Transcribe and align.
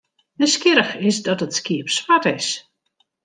Nijsgjirrich 0.39 0.95
is 1.09 1.17
dat 1.27 1.43
it 1.45 1.53
skiep 1.59 1.87
swart 1.95 2.25
is. 2.37 2.47